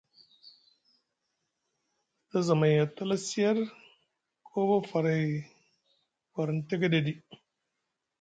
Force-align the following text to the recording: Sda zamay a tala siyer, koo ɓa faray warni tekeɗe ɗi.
Sda 2.27 2.39
zamay 2.47 2.75
a 2.83 2.85
tala 2.95 3.17
siyer, 3.27 3.57
koo 4.47 4.65
ɓa 4.69 4.77
faray 4.89 5.27
warni 6.33 6.61
tekeɗe 6.69 6.99
ɗi. 7.05 7.13